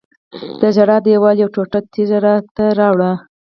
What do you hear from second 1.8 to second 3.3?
تیږه راته راوړه.